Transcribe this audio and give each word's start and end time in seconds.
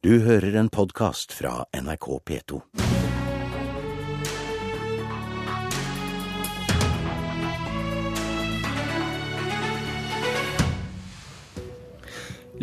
Du 0.00 0.14
hører 0.24 0.54
en 0.56 0.70
podkast 0.72 1.34
fra 1.36 1.66
NRK 1.76 2.06
P2. 2.24 2.58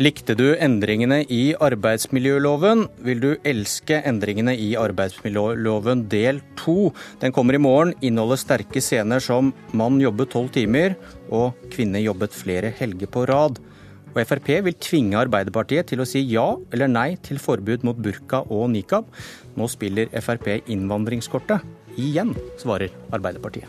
Likte 0.02 0.34
du 0.34 0.48
endringene 0.58 1.20
i 1.30 1.54
arbeidsmiljøloven? 1.54 2.88
Vil 3.06 3.22
du 3.22 3.28
elske 3.46 4.02
endringene 4.02 4.56
i 4.58 4.72
arbeidsmiljøloven 4.74 6.08
del 6.10 6.42
to? 6.58 6.90
Den 7.22 7.30
kommer 7.30 7.54
i 7.54 7.62
morgen, 7.62 7.94
inneholder 8.02 8.42
sterke 8.42 8.82
scener 8.82 9.22
som 9.22 9.54
'mann 9.70 10.02
jobbet 10.02 10.34
tolv 10.34 10.50
timer' 10.50 10.98
og 11.30 11.54
'kvinne 11.70 12.02
jobbet 12.02 12.34
flere 12.34 12.74
helger 12.74 13.06
på 13.06 13.28
rad'. 13.30 13.62
Og 14.14 14.22
Frp 14.24 14.48
vil 14.66 14.76
tvinge 14.80 15.18
Arbeiderpartiet 15.20 15.90
til 15.90 16.02
å 16.02 16.06
si 16.08 16.22
ja 16.30 16.46
eller 16.72 16.90
nei 16.90 17.10
til 17.22 17.40
forbud 17.42 17.84
mot 17.86 17.98
burka 17.98 18.42
og 18.48 18.70
nikab. 18.72 19.08
Nå 19.58 19.68
spiller 19.70 20.10
Frp 20.24 20.48
innvandringskortet. 20.66 21.64
Igjen, 21.98 22.32
svarer 22.60 22.94
Arbeiderpartiet. 23.12 23.66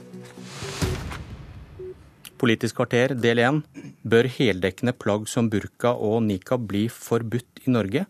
Politisk 2.40 2.78
kvarter 2.80 3.16
del 3.20 3.42
1. 3.44 3.64
Bør 4.08 4.30
heldekkende 4.32 4.94
plagg 4.96 5.26
som 5.28 5.50
burka 5.52 5.92
og 5.92 6.22
nikab 6.24 6.70
bli 6.70 6.86
forbudt 6.88 7.66
i 7.66 7.74
Norge? 7.76 8.06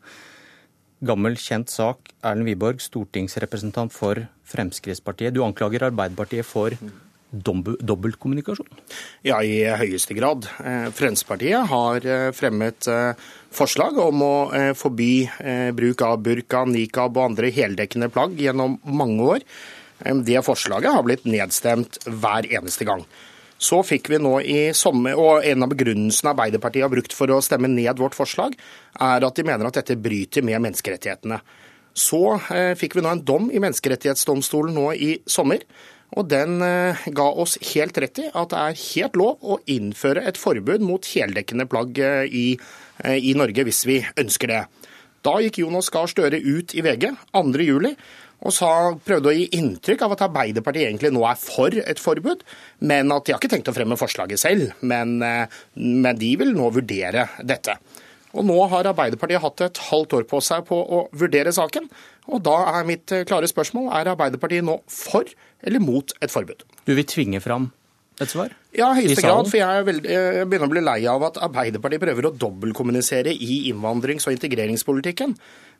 Gammel, 1.01 1.37
kjent 1.39 1.71
sak. 1.71 2.11
Erlend 2.21 2.45
Wiborg, 2.45 2.83
stortingsrepresentant 2.83 3.95
for 3.95 4.27
Fremskrittspartiet. 4.51 5.33
Du 5.33 5.41
anklager 5.45 5.87
Arbeiderpartiet 5.87 6.45
for 6.45 6.75
dobbeltkommunikasjon? 7.31 8.67
Ja, 9.27 9.39
i 9.45 9.61
høyeste 9.79 10.15
grad. 10.17 10.47
Fremskrittspartiet 10.57 11.69
har 11.69 12.07
fremmet 12.35 12.89
forslag 13.53 13.99
om 14.01 14.23
å 14.25 14.33
forby 14.77 15.29
bruk 15.77 16.01
av 16.05 16.17
burka, 16.25 16.63
nikab 16.65 17.17
og 17.17 17.31
andre 17.31 17.51
heldekkende 17.53 18.09
plagg 18.13 18.39
gjennom 18.41 18.79
mange 18.83 19.29
år. 19.35 19.45
Det 20.25 20.41
forslaget 20.45 20.95
har 20.95 21.05
blitt 21.05 21.27
nedstemt 21.29 22.01
hver 22.07 22.49
eneste 22.49 22.87
gang. 22.87 23.05
Så 23.59 23.81
fikk 23.83 24.07
vi 24.07 24.21
nå 24.23 24.37
i 24.39 24.59
sommer, 24.73 25.19
og 25.19 25.43
En 25.43 25.65
av 25.65 25.71
begrunnelsene 25.73 26.31
Arbeiderpartiet 26.31 26.85
har 26.85 26.91
brukt 26.93 27.13
for 27.15 27.31
å 27.35 27.41
stemme 27.43 27.67
ned 27.67 27.99
vårt 27.99 28.15
forslag, 28.15 28.55
er 28.95 29.25
at 29.25 29.35
de 29.35 29.43
mener 29.43 29.67
at 29.67 29.81
dette 29.81 29.99
bryter 29.99 30.45
med 30.47 30.61
menneskerettighetene. 30.63 31.41
Så 31.91 32.39
eh, 32.55 32.71
fikk 32.79 32.95
vi 32.95 33.03
nå 33.03 33.11
en 33.11 33.23
dom 33.25 33.49
i 33.51 33.59
Menneskerettighetsdomstolen 33.59 34.77
nå 34.77 34.93
i 34.93 35.17
sommer. 35.27 35.65
Og 36.17 36.25
Den 36.29 36.61
eh, 36.65 37.03
ga 37.13 37.27
oss 37.29 37.57
helt 37.73 37.97
rett 38.01 38.21
i 38.23 38.29
at 38.29 38.53
det 38.53 38.61
er 38.61 38.79
helt 38.81 39.19
lov 39.19 39.43
å 39.45 39.59
innføre 39.69 40.23
et 40.29 40.39
forbud 40.41 40.81
mot 40.85 41.05
heldekkende 41.05 41.67
plagg 41.69 41.99
eh, 42.01 42.23
i, 42.25 42.47
i 43.19 43.35
Norge, 43.37 43.65
hvis 43.67 43.83
vi 43.87 43.99
ønsker 44.17 44.51
det. 44.51 44.63
Da 45.25 45.35
gikk 45.43 45.61
Jonas 45.61 45.91
Gahr 45.93 46.09
Støre 46.09 46.39
ut 46.39 46.73
i 46.73 46.83
VG 46.85 47.11
2.7 47.35 47.93
og 48.39 48.53
sa, 48.55 48.69
prøvde 49.03 49.27
å 49.27 49.35
gi 49.35 49.49
inntrykk 49.57 50.05
av 50.05 50.13
at 50.15 50.21
Arbeiderpartiet 50.29 50.87
egentlig 50.87 51.09
nå 51.11 51.25
er 51.27 51.35
for 51.35 51.75
et 51.75 51.99
forbud, 51.99 52.45
men 52.87 53.11
at 53.11 53.25
de 53.27 53.33
har 53.35 53.41
ikke 53.41 53.49
tenkt 53.51 53.67
å 53.67 53.73
fremme 53.75 53.97
forslaget 53.99 54.39
selv. 54.39 54.69
Men, 54.79 55.17
men 55.75 56.15
de 56.15 56.29
vil 56.39 56.53
nå 56.55 56.69
vurdere 56.71 57.25
dette. 57.43 57.75
Og 58.37 58.45
Nå 58.45 58.57
har 58.71 58.91
Arbeiderpartiet 58.91 59.41
hatt 59.41 59.65
et 59.65 59.81
halvt 59.89 60.19
år 60.19 60.27
på 60.29 60.41
seg 60.45 60.67
på 60.67 60.77
å 60.77 61.01
vurdere 61.17 61.53
saken. 61.55 61.89
Og 62.29 62.43
Da 62.45 62.57
er 62.75 62.87
mitt 62.87 63.09
klare 63.29 63.49
spørsmål 63.49 63.89
er 63.97 64.11
Arbeiderpartiet 64.13 64.65
nå 64.65 64.79
for 64.85 65.25
eller 65.65 65.83
mot 65.83 66.13
et 66.21 66.31
forbud. 66.31 66.63
Du 66.85 66.93
vil 66.95 67.07
tvinge 67.09 67.41
fram 67.43 67.71
et 68.19 68.31
svar? 68.31 68.53
Ja, 68.75 68.91
i 68.93 69.01
høyeste 69.01 69.23
grad. 69.23 69.47
For 69.49 69.59
jeg, 69.59 69.85
veldig, 69.87 70.11
jeg, 70.11 70.45
begynner 70.51 70.69
å 70.69 70.73
bli 70.73 70.83
lei 70.83 70.99
av 71.09 71.25
at 71.29 71.39
Arbeiderpartiet 71.47 72.03
prøver 72.03 72.27
å 72.27 72.35
dobbeltkommunisere 72.35 73.33
i 73.33 73.63
innvandrings- 73.71 74.27
og 74.27 74.35
integreringspolitikken. 74.35 75.35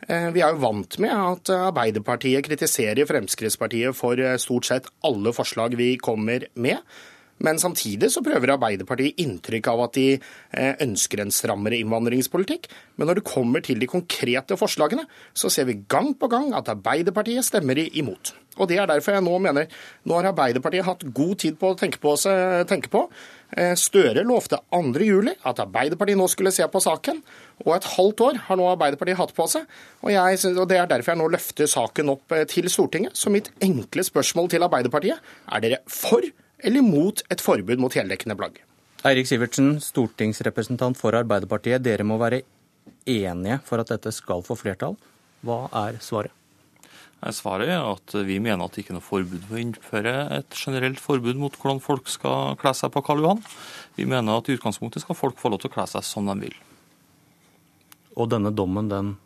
Vi 0.08 0.42
er 0.42 0.56
jo 0.56 0.62
vant 0.64 0.98
med 1.04 1.14
at 1.14 1.52
Arbeiderpartiet 1.54 2.48
kritiserer 2.48 3.08
Fremskrittspartiet 3.10 3.98
for 3.98 4.20
stort 4.42 4.70
sett 4.70 4.90
alle 5.06 5.36
forslag 5.36 5.76
vi 5.80 5.94
kommer 6.02 6.48
med. 6.56 6.80
Men 7.46 7.60
samtidig 7.62 8.12
så 8.12 8.24
prøver 8.26 8.56
Arbeiderpartiet 8.56 9.20
inntrykk 9.24 9.72
av 9.72 9.86
at 9.86 9.96
de 9.96 10.08
ønsker 10.84 11.24
en 11.24 11.32
strammere 11.34 11.80
innvandringspolitikk. 11.80 12.68
Men 13.00 13.10
når 13.10 13.22
det 13.22 13.30
kommer 13.30 13.64
til 13.64 13.80
de 13.80 13.88
konkrete 13.90 14.58
forslagene, 14.60 15.06
så 15.34 15.52
ser 15.54 15.70
vi 15.70 15.80
gang 15.88 16.12
på 16.20 16.30
gang 16.32 16.52
at 16.58 16.72
Arbeiderpartiet 16.72 17.48
stemmer 17.48 17.80
imot. 17.80 18.34
Og 18.60 18.68
Det 18.68 18.78
er 18.78 18.90
derfor 18.90 19.16
jeg 19.16 19.24
nå 19.24 19.38
mener 19.40 19.70
nå 20.04 20.18
har 20.18 20.34
Arbeiderpartiet 20.34 20.84
hatt 20.84 21.06
god 21.16 21.36
tid 21.40 21.56
på 21.60 21.72
å 21.72 21.78
tenke 21.80 22.02
på. 22.02 22.16
Tenke 22.68 22.92
på. 22.92 23.06
Støre 23.80 24.26
lovte 24.28 24.60
2.7 24.74 25.32
at 25.48 25.62
Arbeiderpartiet 25.64 26.20
nå 26.20 26.28
skulle 26.30 26.52
se 26.54 26.68
på 26.70 26.82
saken, 26.84 27.24
og 27.66 27.72
et 27.76 27.88
halvt 27.96 28.26
år 28.28 28.42
har 28.50 28.60
nå 28.60 28.68
Arbeiderpartiet 28.74 29.18
hatt 29.22 29.34
på 29.38 29.48
seg. 29.50 29.66
Og, 30.04 30.12
jeg, 30.14 30.44
og 30.52 30.68
Det 30.70 30.78
er 30.78 30.92
derfor 30.92 31.16
jeg 31.16 31.22
nå 31.24 31.32
løfter 31.32 31.72
saken 31.72 32.14
opp 32.18 32.36
til 32.52 32.70
Stortinget. 32.70 33.16
Så 33.18 33.32
mitt 33.34 33.50
enkle 33.64 34.06
spørsmål 34.06 34.52
til 34.52 34.68
Arbeiderpartiet 34.68 35.34
er 35.48 35.66
dere 35.66 35.82
for 35.88 36.28
eller 36.64 36.86
mot 36.86 37.22
et 37.32 37.44
forbud 37.44 37.82
mot 37.82 37.96
heldekkende 37.96 38.38
plagg? 38.40 38.60
Eirik 39.08 39.30
Sivertsen, 39.30 39.78
stortingsrepresentant 39.84 40.98
for 41.00 41.16
Arbeiderpartiet. 41.16 41.84
Dere 41.86 42.04
må 42.04 42.18
være 42.20 42.42
enige 43.08 43.62
for 43.68 43.80
at 43.80 43.94
dette 43.94 44.12
skal 44.16 44.44
få 44.44 44.58
flertall. 44.60 44.98
Hva 45.46 45.68
er 45.86 46.02
svaret? 46.04 46.36
Svaret 47.36 47.68
er 47.68 47.84
at 47.84 48.14
vi 48.24 48.38
mener 48.40 48.64
at 48.64 48.76
det 48.76 48.86
ikke 48.86 48.94
er 48.94 48.98
noe 49.00 49.04
forbud 49.04 49.42
for 49.44 49.58
å 49.58 49.60
innføre 49.60 50.14
et 50.38 50.56
generelt 50.56 51.02
forbud 51.04 51.40
mot 51.40 51.56
hvordan 51.60 51.82
folk 51.84 52.08
skal 52.08 52.56
kle 52.60 52.72
seg 52.76 52.94
på 52.94 53.04
Karl 53.04 53.26
Johan. 53.26 53.42
Vi 53.98 54.08
mener 54.08 54.40
at 54.40 54.48
i 54.48 54.56
utgangspunktet 54.56 55.04
skal 55.04 55.20
folk 55.20 55.40
få 55.40 55.52
lov 55.52 55.60
til 55.60 55.72
å 55.72 55.74
kle 55.74 55.88
seg 55.92 56.06
som 56.08 56.30
de 56.32 56.38
vil. 56.46 56.56
Og 58.16 58.32
denne 58.32 58.54
dommen 58.56 58.88
den 58.92 59.18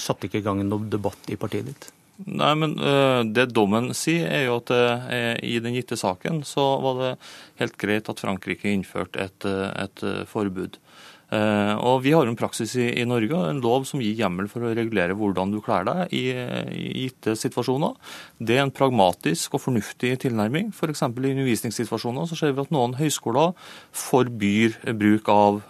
satte 0.00 0.28
ikke 0.28 0.40
i 0.40 0.46
gang 0.46 0.64
noen 0.64 0.88
debatt 0.92 1.28
i 1.32 1.36
partiet 1.40 1.68
ditt? 1.68 1.90
Nei, 2.24 2.52
men 2.56 2.78
uh, 2.80 3.20
Det 3.28 3.50
dommen 3.52 3.90
sier, 3.96 4.30
er 4.32 4.46
jo 4.46 4.56
at 4.62 4.72
uh, 4.72 5.10
i 5.44 5.58
den 5.60 5.76
gitte 5.76 5.98
saken 6.00 6.40
så 6.48 6.64
var 6.84 7.00
det 7.02 7.12
helt 7.60 7.76
greit 7.80 8.08
at 8.08 8.22
Frankrike 8.22 8.72
innførte 8.72 9.28
et, 9.28 9.46
et 9.46 10.04
uh, 10.06 10.22
forbud. 10.28 10.78
Og 11.26 12.02
Vi 12.04 12.12
har 12.14 12.28
en 12.28 12.38
praksis 12.38 12.76
i, 12.78 12.86
i, 13.00 13.04
Norge, 13.08 13.34
en 13.50 13.58
lov 13.62 13.86
som 13.88 14.02
gir 14.02 14.14
hjemmel 14.14 14.46
for 14.50 14.62
å 14.62 14.70
regulere 14.76 15.16
hvordan 15.18 15.50
du 15.50 15.58
kler 15.64 15.86
deg 15.88 16.14
i, 16.14 16.22
i 16.30 17.06
gitte 17.06 17.34
situasjoner. 17.38 17.96
Det 18.38 18.54
er 18.54 18.62
en 18.62 18.74
pragmatisk 18.74 19.56
og 19.58 19.64
fornuftig 19.64 20.12
tilnærming. 20.22 20.70
F.eks. 20.70 21.02
i 21.02 21.32
undervisningssituasjoner 21.32 22.30
så 22.30 22.38
ser 22.38 22.54
vi 22.54 22.62
at 22.62 22.70
noen 22.74 22.94
høyskoler 23.00 23.56
forbyr 23.90 24.78
bruk 24.94 25.30
av 25.32 25.60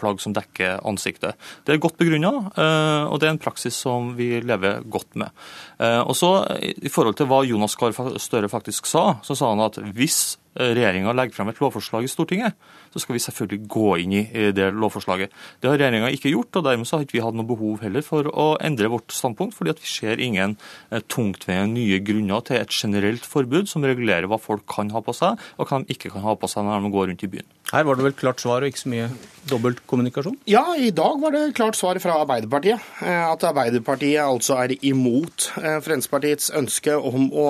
plagg 0.00 0.20
som 0.20 0.36
dekker 0.36 0.84
ansiktet. 0.84 1.40
Det 1.64 1.74
er 1.74 1.82
godt 1.82 1.98
begrunna, 2.00 2.34
og 3.08 3.18
det 3.20 3.30
er 3.30 3.34
en 3.34 3.42
praksis 3.42 3.76
som 3.86 4.12
vi 4.18 4.34
lever 4.44 4.84
godt 4.84 5.16
med. 5.20 5.32
Og 6.04 6.12
så 6.18 6.36
I 6.60 6.92
forhold 6.92 7.16
til 7.18 7.30
hva 7.30 7.44
Jonas 7.48 7.76
Gahr 7.80 7.96
Støre 8.20 8.52
faktisk 8.52 8.88
sa, 8.90 9.14
så 9.24 9.36
sa 9.38 9.54
han 9.54 9.64
at 9.64 9.80
hvis 9.96 10.36
regjeringa 10.54 11.14
legger 11.16 11.36
frem 11.36 11.50
et 11.50 11.60
lovforslag 11.62 12.06
i 12.06 12.10
Stortinget, 12.10 12.58
så 12.94 13.02
skal 13.02 13.16
vi 13.16 13.22
selvfølgelig 13.24 13.68
gå 13.70 13.88
inn 14.04 14.14
i 14.18 14.24
det 14.54 14.70
lovforslaget. 14.74 15.34
Det 15.60 15.70
har 15.70 15.78
regjeringa 15.80 16.12
ikke 16.14 16.32
gjort, 16.34 16.60
og 16.60 16.66
dermed 16.68 16.88
så 16.88 16.98
har 16.98 17.06
ikke 17.06 17.18
vi 17.18 17.24
hatt 17.24 17.38
noe 17.38 17.48
behov 17.48 17.82
heller 17.84 18.06
for 18.06 18.28
å 18.30 18.46
endre 18.64 18.92
vårt 18.92 19.14
standpunkt, 19.14 19.56
fordi 19.58 19.74
at 19.74 19.82
vi 19.82 19.90
ser 19.90 20.22
ingen 20.22 20.56
tungtveiende 21.10 21.74
nye 21.74 22.00
grunner 22.04 22.44
til 22.46 22.60
et 22.60 22.74
generelt 22.74 23.26
forbud 23.26 23.70
som 23.70 23.86
regulerer 23.86 24.30
hva 24.30 24.38
folk 24.40 24.66
kan 24.70 24.92
ha 24.94 25.02
på 25.04 25.16
seg, 25.16 25.40
og 25.58 25.68
hva 25.68 25.82
de 25.82 25.96
ikke 25.96 26.12
kan 26.14 26.26
ha 26.26 26.36
på 26.38 26.50
seg 26.50 26.66
når 26.66 26.86
de 26.86 26.94
går 26.94 27.10
rundt 27.10 27.26
i 27.26 27.32
byen. 27.34 27.50
Her 27.72 27.86
var 27.88 27.96
det 27.96 28.04
vel 28.04 28.16
klart 28.18 28.42
svar 28.42 28.62
og 28.62 28.70
ikke 28.70 28.82
så 28.82 28.90
mye 28.92 29.06
dobbeltkommunikasjon? 29.48 30.36
Ja, 30.48 30.62
i 30.76 30.90
dag 30.94 31.16
var 31.22 31.32
det 31.34 31.54
klart 31.56 31.78
svar 31.78 31.98
fra 32.02 32.18
Arbeiderpartiet. 32.22 32.82
At 33.00 33.44
Arbeiderpartiet 33.48 34.20
altså 34.22 34.58
er 34.62 34.76
imot 34.84 35.48
Fremskrittspartiets 35.56 36.52
ønske 36.56 36.94
om 36.94 37.30
å 37.32 37.48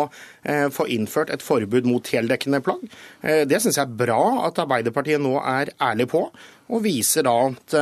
få 0.74 0.86
innført 0.94 1.32
et 1.34 1.44
forbud 1.44 1.88
mot 1.90 2.08
heldekkende 2.14 2.62
plagg. 2.64 2.86
Det 3.22 3.60
syns 3.62 3.78
jeg 3.80 3.84
er 3.88 3.98
bra 4.04 4.20
at 4.46 4.58
Arbeiderpartiet 4.62 5.22
nå 5.22 5.36
er 5.42 5.74
ærlig 5.82 6.08
på, 6.14 6.28
og 6.72 6.80
viser 6.84 7.26
da 7.26 7.34
at 7.50 7.74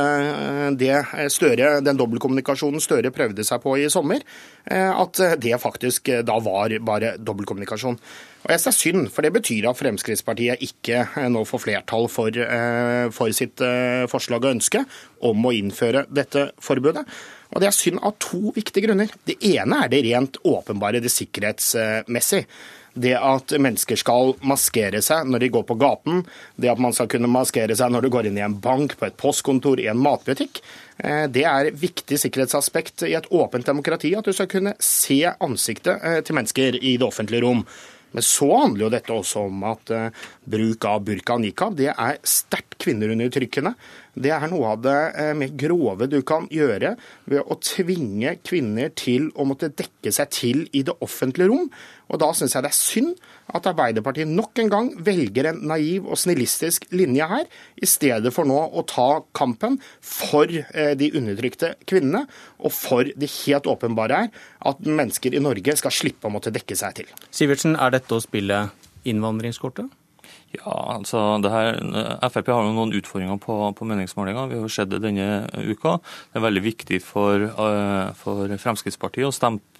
det 0.79 0.91
større, 1.31 1.77
den 1.85 1.99
dobbeltkommunikasjonen 1.99 2.83
Støre 2.83 3.13
prøvde 3.15 3.45
seg 3.47 3.61
på 3.63 3.77
i 3.79 3.87
sommer, 3.91 4.23
at 4.67 5.21
det 5.39 5.55
faktisk 5.61 6.11
da 6.27 6.35
var 6.43 6.75
bare 6.83 7.13
dobbeltkommunikasjon. 7.15 7.99
Og 8.43 8.51
jeg 8.51 8.59
ser 8.59 8.73
er 8.73 8.75
synd, 8.75 9.07
for 9.13 9.23
det 9.23 9.31
betyr 9.37 9.69
at 9.69 9.79
Fremskrittspartiet 9.79 10.65
ikke 10.67 11.05
nå 11.31 11.45
får 11.47 11.63
flertall 11.63 12.09
for, 12.11 12.43
for 13.15 13.35
sitt 13.35 13.63
forslag 14.11 14.43
og 14.43 14.57
ønske 14.57 14.83
om 15.23 15.47
å 15.47 15.55
innføre 15.55 16.03
dette 16.11 16.49
forbudet. 16.59 17.05
Og 17.53 17.61
Det 17.61 17.69
er 17.69 17.75
synd 17.77 18.01
av 18.01 18.17
to 18.19 18.51
viktige 18.55 18.87
grunner. 18.87 19.11
Det 19.23 19.37
ene 19.53 19.83
er 19.85 19.91
det 19.91 20.03
rent 20.09 20.39
åpenbare, 20.43 20.99
det 21.03 21.13
sikkerhetsmessige. 21.13 22.47
Det 22.93 23.15
at 23.17 23.53
mennesker 23.57 23.97
skal 23.97 24.35
maskere 24.45 25.01
seg 25.01 25.25
når 25.29 25.41
de 25.41 25.51
går 25.55 25.63
på 25.69 25.77
gaten, 25.81 26.21
det 26.61 26.69
at 26.69 26.81
man 26.81 26.93
skal 26.93 27.09
kunne 27.09 27.31
maskere 27.31 27.73
seg 27.77 27.89
når 27.93 28.05
du 28.05 28.11
går 28.13 28.29
inn 28.29 28.37
i 28.37 28.45
en 28.45 28.59
bank, 28.61 28.93
på 28.99 29.07
et 29.07 29.17
postkontor, 29.17 29.81
i 29.81 29.89
en 29.89 29.97
matbutikk, 29.97 30.61
det 31.33 31.45
er 31.49 31.71
viktig 31.73 32.19
sikkerhetsaspekt 32.21 33.07
i 33.09 33.15
et 33.17 33.25
åpent 33.33 33.65
demokrati. 33.65 34.13
At 34.13 34.29
du 34.29 34.35
skal 34.35 34.51
kunne 34.51 34.75
se 34.77 35.23
ansiktet 35.25 36.05
til 36.27 36.37
mennesker 36.37 36.77
i 36.77 36.93
det 37.01 37.07
offentlige 37.07 37.41
rom. 37.47 37.65
Men 38.13 38.25
så 38.25 38.45
handler 38.61 38.85
jo 38.85 38.91
dette 38.93 39.15
også 39.15 39.47
om 39.47 39.63
at 39.71 39.89
bruk 40.45 40.85
av 40.85 41.01
burka 41.01 41.33
og 41.33 41.41
nikab 41.47 41.73
det 41.79 41.89
er 41.89 42.19
sterkt 42.21 42.77
kvinneundertrykkende. 42.83 43.73
Det 44.13 44.29
er 44.29 44.45
noe 44.51 44.75
av 44.75 44.81
det 44.83 44.97
eh, 45.17 45.31
mer 45.37 45.53
grove 45.57 46.05
du 46.09 46.19
kan 46.25 46.45
gjøre 46.53 46.93
ved 47.29 47.41
å 47.49 47.57
tvinge 47.63 48.35
kvinner 48.45 48.91
til 48.93 49.31
å 49.33 49.45
måtte 49.49 49.71
dekke 49.73 50.13
seg 50.13 50.29
til 50.33 50.59
i 50.71 50.83
det 50.85 50.93
offentlige 51.01 51.49
rom. 51.49 51.69
Og 52.13 52.19
Da 52.21 52.29
syns 52.37 52.53
jeg 52.53 52.65
det 52.65 52.69
er 52.69 52.77
synd 52.77 53.23
at 53.57 53.65
Arbeiderpartiet 53.71 54.29
nok 54.29 54.61
en 54.61 54.69
gang 54.69 54.91
velger 55.01 55.49
en 55.49 55.63
naiv 55.71 56.05
og 56.05 56.19
snillistisk 56.21 56.85
linje 56.93 57.25
her, 57.31 57.49
i 57.81 57.89
stedet 57.89 58.33
for 58.35 58.47
nå 58.49 58.59
å 58.69 58.85
ta 58.89 59.07
kampen 59.33 59.79
for 59.97 60.45
eh, 60.45 60.93
de 60.99 61.09
undertrykte 61.17 61.73
kvinnene, 61.89 62.27
og 62.61 62.75
for 62.75 63.09
det 63.09 63.31
helt 63.41 63.69
åpenbare 63.71 64.27
er 64.27 64.45
at 64.69 64.85
mennesker 64.85 65.33
i 65.33 65.41
Norge 65.41 65.77
skal 65.79 65.95
slippe 65.95 66.29
å 66.29 66.33
måtte 66.33 66.53
dekke 66.53 66.77
seg 66.77 67.01
til. 67.01 67.11
Sivertsen, 67.33 67.73
er 67.73 67.97
dette 67.97 68.13
å 68.13 68.23
spille 68.23 68.67
innvandringskortet? 69.09 69.89
Ja, 70.53 70.73
altså 70.99 71.41
her, 71.49 71.79
Frp 72.29 72.51
har 72.53 72.67
jo 72.67 72.73
noen 72.75 72.93
utfordringer 72.93 73.39
på, 73.41 73.55
på 73.73 73.87
meningsmålinger. 73.89 74.51
Vi 74.51 74.59
har 74.59 74.67
jo 74.67 74.71
sett 74.71 74.91
det 74.91 75.01
denne 75.01 75.47
uka. 75.57 75.95
Det 76.29 76.37
er 76.37 76.45
veldig 76.45 76.63
viktig 76.67 76.99
for, 77.01 77.47
uh, 77.57 78.13
for 78.19 78.53
Fremskrittspartiet 78.61 79.25
å 79.25 79.33
stemple 79.33 79.73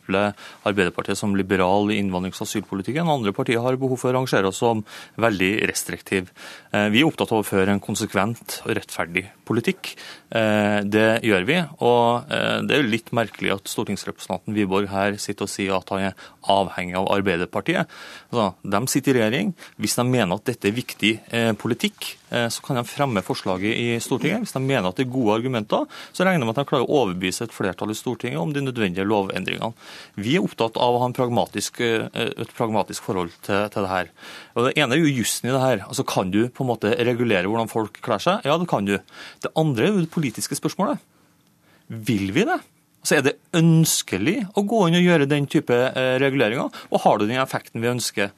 Arbeiderpartiet 0.66 1.18
som 1.18 1.36
liberal 1.36 1.92
i 1.92 2.00
innvandrings- 2.02 2.42
og 2.42 2.48
asylpolitikken. 2.48 3.08
Andre 3.08 3.34
partier 3.36 3.62
har 3.62 3.78
behov 3.80 4.00
for 4.02 4.12
å 4.12 4.18
rangere 4.18 4.50
oss 4.50 4.60
som 4.64 4.84
veldig 5.16 5.52
restriktiv. 5.70 6.32
Eh, 6.74 6.90
vi 6.90 7.02
er 7.02 7.08
opptatt 7.08 7.32
av 7.32 7.42
å 7.42 7.48
føre 7.48 7.72
en 7.72 7.80
konsekvent 7.84 8.62
og 8.66 8.76
rettferdig 8.78 9.26
politikk. 9.48 9.94
Eh, 10.34 10.80
det 10.84 11.24
gjør 11.24 11.48
vi. 11.48 11.60
Og 11.86 12.32
eh, 12.32 12.60
det 12.66 12.76
er 12.76 12.84
jo 12.84 12.92
litt 12.92 13.12
merkelig 13.16 13.54
at 13.58 13.72
stortingsrepresentanten 13.72 14.56
Wiborg 14.56 14.90
her 14.92 15.18
sitter 15.22 15.48
og 15.48 15.54
sier 15.54 15.76
at 15.78 15.94
han 15.94 16.10
er 16.10 16.28
avhengig 16.52 16.98
av 17.00 17.10
Arbeiderpartiet. 17.14 17.92
Altså, 18.32 18.50
de 18.64 18.82
sitter 18.92 19.16
i 19.16 19.22
regjering. 19.22 19.54
Hvis 19.78 19.98
de 20.00 20.08
mener 20.08 20.36
at 20.36 20.48
dette 20.50 20.63
er 20.70 20.76
viktig 20.76 21.12
politikk, 21.60 22.08
så 22.30 22.64
kan 22.66 22.80
de 22.80 22.84
fremme 22.88 23.22
forslaget 23.26 23.78
i 23.78 23.98
Stortinget. 24.02 24.42
Hvis 24.44 24.56
de 24.56 24.62
mener 24.64 24.88
at 24.90 24.98
det 24.98 25.06
er 25.06 25.14
gode 25.14 25.36
argumenter, 25.36 25.86
så 26.16 26.26
regner 26.26 26.42
jeg 26.42 26.50
med 26.50 26.54
at 26.56 26.62
de 26.64 26.70
klarer 26.70 26.88
å 26.88 27.00
overbevise 27.04 27.46
et 27.46 27.54
flertall 27.54 27.94
i 27.94 27.98
Stortinget 27.98 28.42
om 28.42 28.54
de 28.56 28.64
nødvendige 28.64 29.06
lovendringene. 29.06 29.74
Vi 30.18 30.36
er 30.38 30.46
opptatt 30.46 30.78
av 30.82 30.98
å 30.98 31.02
ha 31.04 31.10
pragmatisk, 31.14 31.82
eh, 31.82 32.08
et 32.14 32.54
pragmatisk 32.58 33.06
forhold 33.06 33.34
til, 33.46 33.70
til, 33.70 33.86
det 33.86 33.92
her. 33.92 34.12
Og 34.56 34.68
Det 34.68 34.76
ene 34.78 34.96
er 34.96 35.04
jo 35.04 35.16
jussen 35.20 35.50
i 35.50 35.54
det 35.54 35.64
her. 35.64 35.86
Altså 35.88 36.06
Kan 36.08 36.32
du 36.32 36.48
på 36.50 36.64
en 36.64 36.72
måte 36.72 36.94
regulere 36.98 37.48
hvordan 37.48 37.72
folk 37.72 38.02
kler 38.02 38.22
seg? 38.24 38.46
Ja, 38.46 38.58
det 38.58 38.70
kan 38.70 38.86
du. 38.86 38.98
Det 39.42 39.54
andre 39.56 39.88
er 39.88 39.94
jo 39.94 40.06
det 40.06 40.14
politiske 40.14 40.58
spørsmålet. 40.58 41.02
Vil 41.90 42.32
vi 42.34 42.46
det? 42.48 42.60
Så 43.04 43.18
er 43.18 43.24
det 43.26 43.34
ønskelig 43.58 44.38
å 44.56 44.64
gå 44.64 44.86
inn 44.88 44.96
og 44.96 45.04
gjøre 45.04 45.28
den 45.28 45.48
type 45.52 45.76
eh, 45.76 46.16
reguleringer, 46.24 46.70
og 46.88 47.02
har 47.04 47.20
du 47.20 47.26
den 47.28 47.42
effekten 47.42 47.84
vi 47.84 47.90
ønsker? 47.92 48.30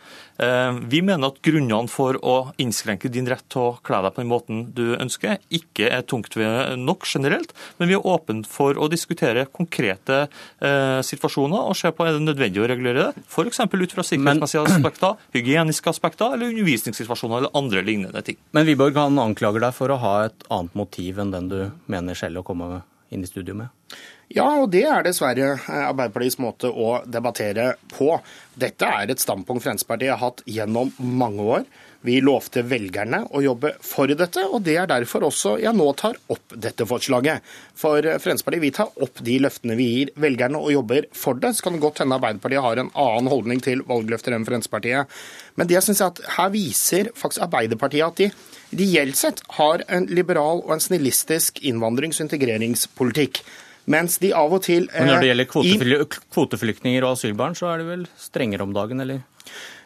Eh, 0.41 0.79
vi 0.89 1.03
mener 1.05 1.29
at 1.29 1.37
grunnene 1.45 1.91
for 1.91 2.17
å 2.25 2.35
innskrenke 2.61 3.11
din 3.13 3.29
rett 3.29 3.45
til 3.53 3.61
å 3.61 3.75
kle 3.85 4.01
deg 4.01 4.15
på 4.15 4.23
den 4.23 4.31
måten 4.31 4.63
du 4.75 4.95
ønsker, 4.97 5.37
ikke 5.53 5.91
er 5.93 6.07
tungtveiende 6.09 6.79
nok 6.81 7.05
generelt, 7.05 7.53
men 7.77 7.91
vi 7.91 7.97
er 7.97 8.09
åpne 8.09 8.41
for 8.49 8.79
å 8.81 8.89
diskutere 8.89 9.45
konkrete 9.53 10.23
eh, 10.25 10.97
situasjoner 11.05 11.69
og 11.69 11.77
se 11.77 11.93
på 11.93 12.07
er 12.07 12.17
det 12.17 12.25
nødvendig 12.25 12.63
å 12.63 12.71
regulere 12.73 13.11
det, 13.11 13.25
f.eks. 13.29 13.61
ut 13.69 13.95
fra 13.95 14.07
sikkerhetsmessige 14.09 14.65
aspekter, 14.65 15.21
hygieniske 15.37 15.93
aspekter 15.93 16.33
eller 16.33 16.49
undervisningssituasjoner 16.55 17.43
eller 17.43 17.55
andre 17.61 17.85
lignende 17.85 18.25
ting. 18.25 18.41
Men 18.57 18.65
Wiborg 18.65 18.97
han 18.97 19.21
anklager 19.21 19.67
deg 19.67 19.77
for 19.77 19.93
å 19.93 20.01
ha 20.01 20.17
et 20.25 20.49
annet 20.49 20.73
motiv 20.73 21.21
enn 21.21 21.37
den 21.37 21.53
du 21.53 21.59
mener 21.91 22.17
selv 22.17 22.41
å 22.41 22.47
komme 22.49 22.81
inn 23.15 23.25
i 23.25 23.29
studio 23.29 23.55
med? 23.57 23.97
Ja, 24.33 24.47
og 24.61 24.71
det 24.73 24.83
er 24.89 25.05
dessverre 25.05 25.51
eh, 25.55 25.81
Arbeiderpartiets 25.85 26.39
måte 26.41 26.69
å 26.69 26.99
debattere 27.05 27.73
på. 27.93 28.11
Dette 28.57 28.89
er 28.89 29.11
et 29.11 29.21
standpunkt 29.21 29.63
Fremskrittspartiet 29.65 30.15
har 30.15 30.23
hatt 30.23 30.45
gjennom 30.49 30.93
mange 30.97 31.45
år. 31.57 31.67
Vi 32.05 32.19
lovte 32.21 32.61
velgerne 32.67 33.23
å 33.33 33.41
jobbe 33.41 33.71
for 33.83 34.11
dette, 34.11 34.43
og 34.45 34.61
det 34.65 34.75
er 34.77 34.89
derfor 34.89 35.25
også 35.25 35.55
jeg 35.63 35.73
nå 35.73 35.87
tar 35.97 36.19
opp 36.31 36.53
dette 36.53 36.85
forslaget. 36.85 37.41
For 37.77 37.97
eh, 37.97 38.19
Fremskrittspartiet 38.21 38.63
vi 38.63 38.73
tar 38.75 38.91
opp 39.01 39.21
de 39.25 39.39
løftene 39.41 39.77
vi 39.79 39.87
gir 39.89 40.13
velgerne 40.21 40.61
og 40.61 40.73
jobber 40.75 41.09
for 41.17 41.39
det. 41.41 41.55
Så 41.57 41.65
kan 41.65 41.77
det 41.77 41.83
godt 41.85 42.03
hende 42.03 42.19
Arbeiderpartiet 42.19 42.65
har 42.65 42.81
en 42.81 42.93
annen 42.93 43.31
holdning 43.31 43.63
til 43.65 43.81
valgløfter 43.89 44.37
enn 44.37 44.45
Fremskrittspartiet. 44.45 45.17
Men 45.57 45.71
det 45.71 45.81
synes 45.81 46.03
jeg 46.03 46.13
at 46.13 46.23
her 46.37 46.53
viser 46.53 47.11
faktisk 47.17 47.47
Arbeiderpartiet 47.47 48.05
at 48.05 48.21
de 48.21 48.31
reelt 48.75 49.17
sett 49.17 49.41
har 49.57 49.85
en 49.89 50.09
liberal 50.11 50.61
og 50.65 50.75
en 50.75 50.83
snillistisk 50.83 51.61
innvandrings- 51.65 52.21
og 52.21 52.29
integreringspolitikk. 52.29 53.41
Mens 53.89 54.17
de 54.21 54.31
av 54.33 54.53
og 54.53 54.63
til 54.65 54.87
Men 54.93 55.11
Når 55.11 55.21
det 55.21 55.29
gjelder 55.29 56.01
eh, 56.01 56.19
kvoteflyktninger 56.33 57.05
og 57.05 57.15
asylbarn, 57.15 57.57
så 57.57 57.69
er 57.73 57.81
det 57.81 57.89
vel 57.89 58.05
strengere 58.17 58.65
om 58.65 58.73
dagen, 58.73 59.01
eller? 59.01 59.25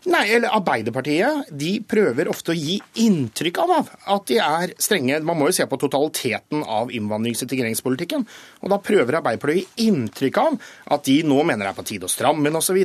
Nei, 0.08 0.30
eller 0.32 0.54
Arbeiderpartiet 0.56 1.50
de 1.60 1.74
prøver 1.84 2.30
ofte 2.32 2.54
å 2.54 2.56
gi 2.56 2.78
inntrykk 3.04 3.58
av 3.66 3.74
at 4.16 4.30
de 4.32 4.38
er 4.40 4.72
strenge. 4.80 5.18
Man 5.28 5.36
må 5.36 5.50
jo 5.50 5.58
se 5.58 5.68
på 5.68 5.80
totaliteten 5.82 6.64
av 6.64 6.94
innvandrings- 6.96 7.44
og 7.44 7.50
integreringspolitikken. 7.50 8.24
Og 8.64 8.72
da 8.72 8.80
prøver 8.80 9.20
Arbeiderpartiet 9.20 9.60
å 9.60 9.60
gi 9.60 9.90
inntrykk 9.90 10.40
av 10.40 10.56
at 10.96 11.04
de 11.10 11.18
nå 11.28 11.42
mener 11.44 11.68
det 11.68 11.74
er 11.74 11.82
på 11.82 11.88
tide 11.92 12.08
å 12.08 12.14
stramme 12.14 12.48
inn 12.48 12.56
osv. 12.56 12.80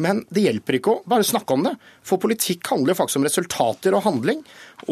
Men 0.00 0.22
det 0.32 0.46
hjelper 0.46 0.78
ikke 0.78 0.92
å 0.92 1.00
bare 1.08 1.26
snakke 1.26 1.56
om 1.56 1.66
det. 1.66 1.72
For 2.06 2.20
politikk 2.20 2.70
handler 2.72 2.96
faktisk 2.96 3.20
om 3.20 3.26
resultater 3.26 3.96
og 3.96 4.04
handling. 4.06 4.40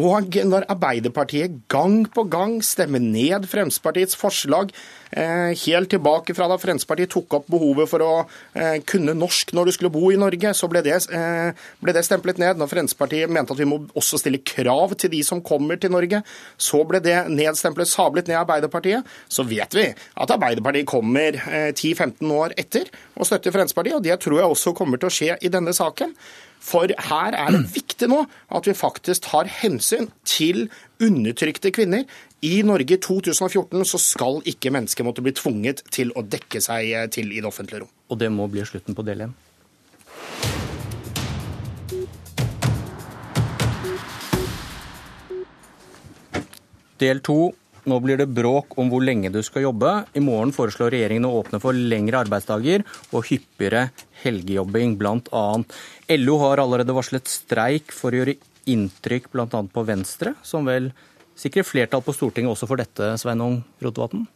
Og 0.01 0.37
når 0.47 0.69
Arbeiderpartiet 0.71 1.63
gang 1.73 2.03
på 2.13 2.27
gang 2.31 2.59
stemmer 2.65 3.03
ned 3.03 3.49
Fremskrittspartiets 3.51 4.19
forslag, 4.19 4.75
eh, 5.11 5.57
helt 5.65 5.91
tilbake 5.91 6.35
fra 6.37 6.49
da 6.49 6.59
Fremskrittspartiet 6.61 7.11
tok 7.11 7.41
opp 7.41 7.49
behovet 7.51 7.89
for 7.89 8.05
å 8.05 8.13
eh, 8.55 8.79
kunne 8.85 9.17
norsk 9.17 9.55
når 9.57 9.67
du 9.67 9.73
skulle 9.73 9.95
bo 9.95 10.11
i 10.13 10.21
Norge, 10.21 10.55
så 10.55 10.69
ble 10.71 10.85
det, 10.85 11.01
ble 11.11 11.95
det 11.97 12.05
stemplet 12.07 12.41
ned. 12.41 12.61
Når 12.61 12.71
Fremskrittspartiet 12.71 13.33
mente 13.33 13.55
at 13.55 13.61
vi 13.61 13.69
må 13.69 13.81
også 13.99 14.21
stille 14.21 14.43
krav 14.47 14.95
til 15.01 15.13
de 15.13 15.23
som 15.27 15.43
kommer 15.45 15.81
til 15.81 15.93
Norge, 15.95 16.23
så 16.61 16.83
ble 16.89 17.03
det 17.05 17.17
nedstemplet, 17.33 17.91
sablet 17.91 18.31
ned 18.31 18.41
Arbeiderpartiet. 18.41 19.09
Så 19.29 19.45
vet 19.49 19.75
vi 19.77 19.89
at 19.91 20.37
Arbeiderpartiet 20.37 20.89
kommer 20.91 21.41
10-15 21.75 22.23
år 22.37 22.55
etter 22.61 22.89
og 23.17 23.29
støtter 23.29 23.55
Fremskrittspartiet, 23.55 23.99
og 23.99 24.07
det 24.07 24.21
tror 24.23 24.41
jeg 24.41 24.55
også 24.55 24.77
kommer 24.79 25.01
til 25.01 25.11
å 25.11 25.17
skje 25.19 25.37
i 25.41 25.53
denne 25.53 25.75
saken. 25.77 26.15
For 26.61 26.93
her 26.93 27.37
er 27.41 27.55
det 27.55 27.63
viktig 27.73 28.11
nå 28.13 28.25
at 28.53 28.67
vi 28.69 28.77
faktisk 28.77 29.25
tar 29.31 29.49
hensyn 29.63 30.11
til 30.29 30.67
undertrykte 31.01 31.73
kvinner. 31.73 32.05
I 32.45 32.61
Norge 32.65 32.97
i 32.97 33.01
2014 33.01 33.85
så 33.89 34.01
skal 34.01 34.41
ikke 34.49 34.73
mennesker 34.73 35.05
måtte 35.05 35.25
bli 35.25 35.33
tvunget 35.37 35.83
til 35.93 36.13
å 36.17 36.25
dekke 36.25 36.61
seg 36.65 37.13
til 37.17 37.33
i 37.33 37.41
det 37.41 37.49
offentlige 37.49 37.83
rom. 37.83 37.93
Og 38.13 38.21
det 38.21 38.29
må 38.33 38.49
bli 38.53 38.65
slutten 38.69 38.97
på 38.97 39.05
del 39.09 39.25
én? 39.29 39.33
Del 47.01 47.23
to 47.25 47.51
nå 47.89 47.97
blir 48.05 48.19
det 48.21 48.29
bråk 48.37 48.77
om 48.81 48.91
hvor 48.93 49.03
lenge 49.05 49.31
du 49.33 49.41
skal 49.45 49.65
jobbe. 49.65 49.93
I 50.13 50.23
morgen 50.25 50.53
foreslår 50.53 50.93
regjeringen 50.95 51.29
å 51.29 51.39
åpne 51.41 51.61
for 51.63 51.77
lengre 51.77 52.21
arbeidsdager 52.21 52.85
og 53.11 53.25
hyppigere 53.31 53.89
helgejobbing, 54.23 54.99
bl.a. 55.01 55.45
LO 56.21 56.39
har 56.45 56.61
allerede 56.61 56.97
varslet 56.97 57.31
streik 57.31 57.95
for 57.97 58.13
å 58.13 58.21
gjøre 58.21 58.37
inntrykk 58.71 59.31
bl.a. 59.33 59.49
på 59.49 59.87
Venstre, 59.89 60.35
som 60.45 60.69
vel 60.69 60.91
sikrer 61.41 61.65
flertall 61.65 62.05
på 62.05 62.15
Stortinget 62.15 62.53
også 62.53 62.69
for 62.69 62.81
dette, 62.81 63.15
Sveinung 63.21 63.63
Rotevatn? 63.81 64.27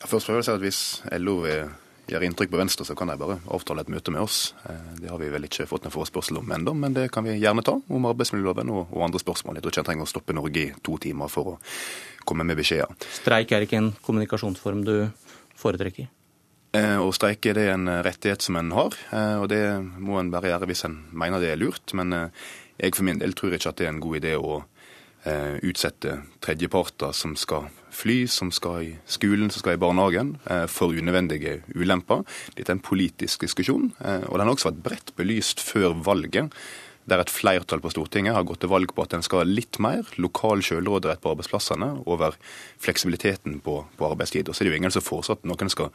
Først 0.00 0.28
prøver 0.28 0.40
jeg 0.40 0.48
si 0.48 0.52
at 0.52 0.64
Hvis 0.64 0.82
LO 1.20 1.40
er 1.48 1.72
gjør 2.10 2.24
inntrykk 2.26 2.52
på 2.52 2.58
Venstre, 2.60 2.84
så 2.86 2.94
kan 2.98 3.10
de 3.10 3.16
bare 3.20 3.38
avtale 3.54 3.84
et 3.84 3.90
møte 3.92 4.12
med 4.14 4.22
oss. 4.22 4.54
Eh, 4.68 4.94
det 5.00 5.10
har 5.10 5.18
vi 5.20 5.30
vel 5.32 5.46
ikke 5.46 5.66
fått 5.70 5.86
en 5.86 5.94
forespørsel 5.94 6.40
om 6.40 6.52
ennå, 6.56 6.74
men 6.76 6.94
det 6.96 7.08
kan 7.14 7.26
vi 7.26 7.36
gjerne 7.38 7.64
ta, 7.66 7.76
om 7.78 8.08
arbeidsmiljøloven 8.10 8.72
og, 8.74 8.94
og 8.94 9.04
andre 9.06 9.22
spørsmål. 9.22 9.58
Jeg 9.58 9.64
tror 9.64 9.74
ikke 9.74 9.82
jeg 9.82 9.88
trenger 9.90 10.08
å 10.08 10.12
stoppe 10.12 10.36
Norge 10.36 10.62
i 10.62 10.70
to 10.86 10.96
timer 11.02 11.32
for 11.32 11.54
å 11.54 11.58
komme 12.28 12.46
med 12.46 12.58
beskjeder. 12.60 12.96
Streik 13.20 13.54
er 13.56 13.66
ikke 13.66 13.78
en 13.80 13.92
kommunikasjonsform 14.06 14.82
du 14.86 14.94
foretrekker? 15.60 16.10
Eh, 16.76 16.96
å 17.02 17.10
streike 17.14 17.54
det 17.56 17.66
er 17.66 17.74
en 17.74 17.90
rettighet 18.06 18.44
som 18.46 18.58
en 18.60 18.70
har, 18.76 18.98
eh, 19.10 19.36
og 19.42 19.48
det 19.50 19.64
må 19.80 20.20
en 20.20 20.30
bare 20.30 20.52
gjøre 20.52 20.70
hvis 20.70 20.86
en 20.86 21.00
mener 21.10 21.42
det 21.42 21.54
er 21.54 21.62
lurt. 21.62 21.94
Men 21.98 22.30
jeg 22.80 22.96
for 22.96 23.06
min 23.06 23.18
del 23.20 23.34
tror 23.36 23.56
ikke 23.56 23.72
at 23.72 23.80
det 23.80 23.88
er 23.88 23.94
en 23.94 24.02
god 24.02 24.20
idé 24.22 24.36
å 24.38 24.62
utsette 25.20 26.14
tredjeparter 26.40 27.12
som 27.12 27.34
skal 27.36 27.66
fly, 27.90 28.26
som 28.30 28.50
skal 28.54 28.82
i 28.84 28.92
skolen, 29.10 29.50
som 29.50 29.62
skal 29.62 29.76
i 29.76 29.80
barnehagen, 29.80 30.36
eh, 30.46 30.66
for 30.66 30.94
unødvendige 30.94 31.62
ulemper. 31.74 32.24
Dette 32.56 32.70
er 32.70 32.78
en 32.78 32.84
politisk 32.84 33.40
diskusjon, 33.40 33.92
eh, 34.04 34.22
og 34.28 34.38
den 34.38 34.46
har 34.46 34.54
også 34.54 34.70
vært 34.70 34.82
bredt 34.82 35.16
belyst 35.16 35.60
før 35.60 35.94
valget. 36.04 36.52
Der 37.10 37.18
et 37.18 37.32
flertall 37.32 37.82
på 37.82 37.90
Stortinget 37.90 38.36
har 38.36 38.46
gått 38.46 38.60
til 38.62 38.70
valg 38.70 38.92
på 38.94 39.02
at 39.02 39.16
en 39.16 39.24
skal 39.26 39.42
ha 39.42 39.48
litt 39.48 39.80
mer 39.82 40.06
lokal 40.22 40.62
selvråderett 40.62 41.22
på 41.24 41.32
arbeidsplassene 41.32 41.88
over 42.06 42.36
fleksibiliteten 42.78 43.58
på, 43.64 43.80
på 43.98 44.10
arbeidstid. 44.12 44.46
Og 44.46 44.54
så 44.54 44.62
er 44.62 44.68
det 44.68 44.76
jo 44.76 44.78
ingen 44.78 44.94
som 44.94 45.02
foreslår 45.02 45.40
at 45.40 45.48
noen 45.50 45.72
skal 45.72 45.90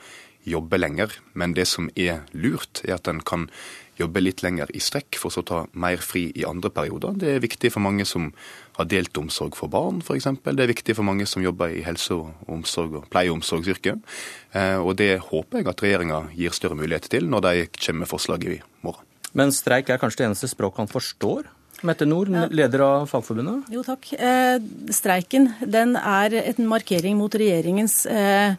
jobbe 0.45 0.77
lenger, 0.77 1.15
men 1.33 1.55
det 1.55 1.65
som 1.71 1.87
er 1.95 2.25
lurt, 2.35 2.83
er 2.83 2.99
at 2.99 3.07
en 3.09 3.23
kan 3.25 3.47
jobbe 3.95 4.21
litt 4.21 4.43
lenger 4.43 4.69
i 4.75 4.81
strekk 4.83 5.15
for 5.19 5.31
så 5.31 5.41
å 5.41 5.47
ta 5.47 5.61
mer 5.71 6.03
fri 6.03 6.27
i 6.35 6.43
andre 6.47 6.71
perioder. 6.73 7.15
Det 7.21 7.31
er 7.31 7.43
viktig 7.43 7.71
for 7.71 7.85
mange 7.85 8.05
som 8.07 8.27
har 8.75 8.89
delt 8.91 9.15
omsorg 9.17 9.55
for 9.55 9.71
barn, 9.71 10.01
f.eks. 10.03 10.27
Det 10.43 10.67
er 10.67 10.73
viktig 10.73 10.97
for 10.97 11.07
mange 11.07 11.27
som 11.31 11.43
jobber 11.45 11.71
i 11.71 11.83
helse- 11.87 12.19
og 12.19 12.51
omsorg 12.51 12.99
og 12.99 13.09
pleie- 13.11 13.31
og 13.31 13.39
omsorgsyrket. 13.39 14.03
Eh, 14.51 14.77
og 14.83 14.97
det 14.99 15.13
håper 15.31 15.61
jeg 15.63 15.71
at 15.71 15.87
regjeringa 15.87 16.21
gir 16.35 16.55
større 16.55 16.79
mulighet 16.79 17.07
til 17.15 17.31
når 17.31 17.47
de 17.47 17.67
kommer 17.79 18.03
med 18.03 18.11
forslag 18.11 18.49
i 18.51 18.59
morgen. 18.83 19.14
Men 19.35 19.53
streik 19.55 19.91
er 19.91 20.01
kanskje 20.01 20.23
det 20.23 20.29
eneste 20.31 20.49
språket 20.51 20.85
han 20.85 20.91
forstår 20.91 21.51
Mette 21.83 22.05
Nord, 22.07 22.29
leder 22.55 22.81
av 22.85 23.05
Fagforbundet. 23.09 23.67
Jo, 23.73 23.81
takk. 23.83 24.07
Eh, 24.15 24.57
streiken 24.95 25.49
den 25.59 25.95
er 25.99 26.33
en 26.39 26.69
markering 26.71 27.17
mot 27.19 27.33
regjeringens 27.35 28.05
eh, 28.07 28.55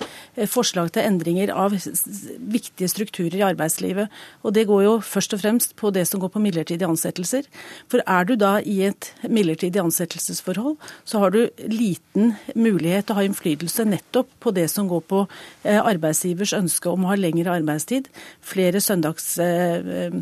forslag 0.53 0.91
til 0.93 1.07
endringer 1.07 1.53
av 1.55 1.73
viktige 1.73 2.91
strukturer 2.93 3.39
i 3.41 3.47
arbeidslivet. 3.47 4.13
Og 4.45 4.53
det 4.57 4.67
går 4.69 4.85
jo 4.85 4.95
først 5.01 5.33
og 5.33 5.43
fremst 5.43 5.73
på 5.81 5.91
det 5.97 6.05
som 6.11 6.21
går 6.21 6.35
på 6.35 6.43
midlertidige 6.45 6.91
ansettelser. 6.91 7.49
For 7.91 8.05
er 8.05 8.29
du 8.29 8.35
da 8.37 8.59
i 8.61 8.83
et 8.91 9.11
midlertidig 9.25 9.81
ansettelsesforhold, 9.81 10.77
så 11.09 11.25
har 11.25 11.33
du 11.33 11.47
liten 11.73 12.35
mulighet 12.53 13.09
til 13.09 13.17
å 13.17 13.21
ha 13.23 13.27
innflytelse 13.27 13.89
nettopp 13.89 14.29
på 14.45 14.53
det 14.57 14.69
som 14.73 14.91
går 14.93 15.07
på 15.09 15.25
eh, 15.65 15.81
arbeidsgivers 15.81 16.53
ønske 16.61 16.93
om 16.93 17.07
å 17.09 17.15
ha 17.15 17.19
lengre 17.19 17.57
arbeidstid, 17.57 18.13
flere, 18.45 18.85
søndags, 18.85 19.33
eh, 19.41 19.97
eh, 20.05 20.21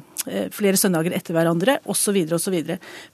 flere 0.55 0.79
søndager 0.81 1.15
etter 1.17 1.37
hverandre 1.37 1.79
osv. 1.91 2.17
osv. 2.35 2.57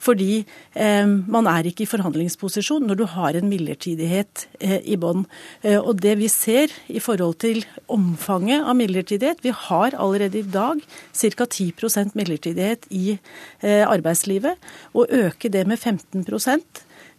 Fordi 0.01 0.43
eh, 0.73 1.07
man 1.07 1.49
er 1.51 1.67
ikke 1.69 1.85
i 1.85 1.89
forhandlingsposisjon 1.89 2.85
når 2.87 3.01
du 3.01 3.05
har 3.13 3.37
en 3.37 3.49
midlertidighet 3.51 4.45
eh, 4.59 4.79
i 4.83 4.97
bånn. 5.01 5.25
Eh, 5.63 5.79
og 5.79 6.01
det 6.03 6.17
vi 6.21 6.29
ser 6.31 6.73
i 6.91 7.01
forhold 7.03 7.39
til 7.43 7.63
omfanget 7.91 8.65
av 8.65 8.77
midlertidighet 8.79 9.43
Vi 9.43 9.53
har 9.55 9.95
allerede 9.97 10.39
i 10.39 10.47
dag 10.47 10.81
ca. 10.81 11.45
10% 11.45 12.15
midlertidighet 12.17 12.87
i 12.91 13.17
arbeidslivet. 13.61 14.57
Å 14.93 15.05
øke 15.05 15.49
det 15.51 15.65
med 15.69 15.79
15 15.79 16.25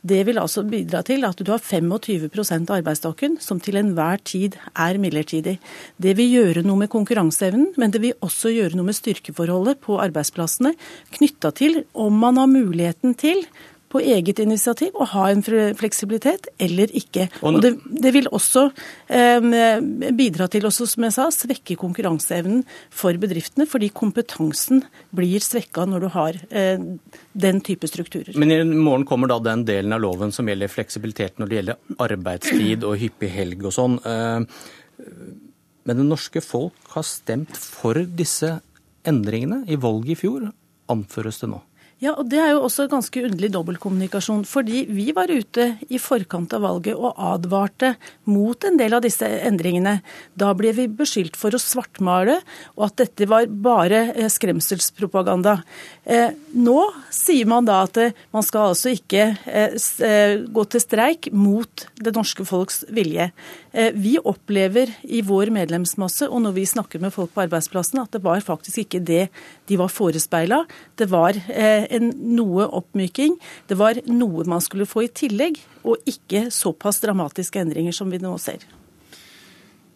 det 0.03 0.25
vil 0.27 0.41
altså 0.43 0.65
bidra 0.67 1.03
til 1.07 1.23
at 1.27 1.39
du 1.39 1.51
har 1.53 1.63
25 1.63 2.27
av 2.67 2.75
arbeidsstokken 2.81 3.37
som 3.43 3.61
til 3.63 3.79
enhver 3.79 4.19
tid 4.27 4.57
er 4.75 4.99
midlertidig. 4.99 5.59
Det 5.97 6.17
vil 6.19 6.33
gjøre 6.33 6.65
noe 6.67 6.83
med 6.83 6.91
konkurranseevnen, 6.91 7.73
men 7.79 7.95
det 7.95 8.03
vil 8.03 8.19
også 8.21 8.51
gjøre 8.51 8.79
noe 8.79 8.89
med 8.91 8.99
styrkeforholdet 8.99 9.79
på 9.85 10.01
arbeidsplassene 10.03 10.75
knytta 11.15 11.53
til 11.55 11.85
om 11.95 12.19
man 12.19 12.41
har 12.41 12.51
muligheten 12.51 13.15
til 13.15 13.45
på 13.93 14.01
eget 14.01 14.41
initiativ 14.43 14.97
å 14.97 15.07
ha 15.13 15.27
en 15.31 15.43
fleksibilitet 15.45 16.49
eller 16.63 16.93
ikke. 16.97 17.29
Og 17.45 17.61
det, 17.63 17.75
det 17.85 18.13
vil 18.15 18.31
også 18.33 18.65
eh, 19.13 19.49
bidra 20.17 20.49
til 20.53 20.67
også, 20.69 20.89
som 20.95 21.07
jeg 21.07 21.17
sa, 21.17 21.29
svekke 21.35 21.77
konkurranseevnen 21.81 22.65
for 22.93 23.19
bedriftene, 23.21 23.69
fordi 23.69 23.93
kompetansen 23.95 24.85
blir 25.15 25.45
svekka 25.45 25.87
når 25.89 26.07
du 26.07 26.11
har 26.17 26.41
eh, 26.51 26.87
den 27.33 27.63
type 27.65 27.91
strukturer. 27.91 28.33
Men 28.39 28.55
i 28.55 28.63
morgen 28.65 29.07
kommer 29.09 29.31
da 29.31 29.41
den 29.43 29.67
delen 29.69 29.95
av 29.95 30.03
loven 30.05 30.33
som 30.35 30.49
gjelder 30.49 30.73
fleksibilitet 30.73 31.41
når 31.41 31.51
det 31.51 31.61
gjelder 31.61 32.03
arbeidstid 32.09 32.87
og 32.89 32.99
hyppig 33.03 33.33
helg 33.33 33.67
og 33.69 33.77
sånn. 33.77 33.99
Eh, 34.09 34.71
men 35.83 35.99
det 35.99 36.07
norske 36.07 36.43
folk 36.45 36.95
har 36.95 37.05
stemt 37.07 37.57
for 37.59 37.99
disse 38.07 38.61
endringene 39.09 39.65
i 39.67 39.79
valget 39.81 40.15
i 40.15 40.21
fjor, 40.21 40.47
anføres 40.93 41.41
det 41.43 41.51
nå. 41.51 41.59
Ja, 42.03 42.17
og 42.19 42.27
Det 42.27 42.41
er 42.43 42.49
jo 42.51 42.65
også 42.67 42.89
ganske 42.91 43.21
underlig 43.23 43.53
dobbeltkommunikasjon. 43.55 44.43
Fordi 44.49 44.81
vi 44.91 45.13
var 45.15 45.31
ute 45.31 45.77
i 45.87 46.01
forkant 46.03 46.51
av 46.57 46.65
valget 46.65 46.99
og 46.99 47.15
advarte 47.15 47.93
mot 48.27 48.59
en 48.67 48.79
del 48.81 48.97
av 48.97 49.05
disse 49.05 49.29
endringene. 49.47 50.01
Da 50.35 50.51
ble 50.59 50.73
vi 50.75 50.89
beskyldt 50.91 51.39
for 51.39 51.55
å 51.55 51.63
svartmale, 51.63 52.41
og 52.75 52.89
at 52.89 53.05
dette 53.05 53.29
var 53.31 53.47
bare 53.47 54.01
eh, 54.17 54.27
skremselspropaganda. 54.27 55.61
Eh, 56.03 56.35
nå 56.59 56.81
sier 57.15 57.47
man 57.47 57.71
da 57.71 57.85
at 57.87 58.01
eh, 58.03 58.19
man 58.35 58.43
skal 58.43 58.73
altså 58.73 58.97
ikke 58.97 59.29
gå 60.53 60.65
til 60.73 60.83
streik 60.83 61.29
mot 61.31 61.85
det 62.03 62.15
norske 62.17 62.45
folks 62.49 62.83
vilje. 62.91 63.29
Vi 63.95 64.17
opplever 64.19 64.91
i 65.05 65.23
vår 65.25 65.53
medlemsmasse 65.55 66.27
og 66.29 66.43
når 66.45 66.57
vi 66.57 66.65
snakker 66.69 67.01
med 67.03 67.15
folk 67.15 67.33
på 67.35 67.45
arbeidsplassen, 67.45 68.03
at 68.03 68.13
det 68.13 68.23
var 68.25 68.43
faktisk 68.45 68.83
ikke 68.83 69.01
det 69.05 69.23
de 69.71 69.79
var 69.81 69.93
forespeila. 69.93 70.63
Det 70.99 71.09
var 71.13 71.39
en 71.97 72.13
noe 72.37 72.67
oppmyking. 72.81 73.39
Det 73.71 73.79
var 73.81 74.01
noe 74.11 74.47
man 74.49 74.65
skulle 74.65 74.89
få 74.89 75.07
i 75.07 75.11
tillegg, 75.13 75.61
og 75.83 76.03
ikke 76.09 76.49
såpass 76.55 77.03
dramatiske 77.05 77.61
endringer 77.63 77.95
som 77.97 78.13
vi 78.13 78.21
nå 78.23 78.37
ser. 78.43 78.65